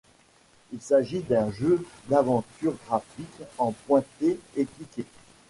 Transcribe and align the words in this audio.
Il 0.73 0.81
s'agit 0.81 1.19
d'un 1.19 1.51
jeu 1.51 1.85
d'aventure 2.09 2.73
graphique 2.87 3.41
en 3.59 3.71
pointer-et-cliquer. 3.85 5.05